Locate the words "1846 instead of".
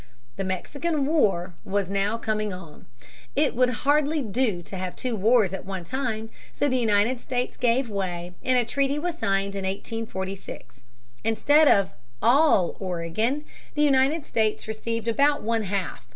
9.63-11.93